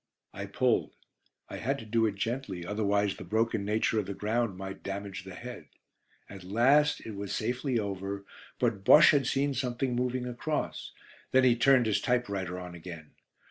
I 0.33 0.47
pulled. 0.47 0.95
I 1.47 1.57
had 1.57 1.77
to 1.77 1.85
do 1.85 2.07
it 2.07 2.15
gently, 2.15 2.65
otherwise 2.65 3.15
the 3.15 3.23
broken 3.23 3.63
nature 3.63 3.99
of 3.99 4.07
the 4.07 4.15
ground 4.15 4.57
might 4.57 4.81
damage 4.81 5.23
the 5.25 5.35
head. 5.35 5.67
At 6.27 6.43
last 6.43 7.05
it 7.05 7.11
was 7.13 7.35
safely 7.35 7.77
over, 7.77 8.25
but 8.57 8.83
Bosche 8.83 9.11
had 9.11 9.27
seen 9.27 9.53
something 9.53 9.95
moving 9.95 10.25
across; 10.25 10.91
then 11.29 11.43
he 11.43 11.55
turned 11.55 11.85
his 11.85 12.01
typewriter 12.01 12.59
on 12.59 12.73
again. 12.73 13.11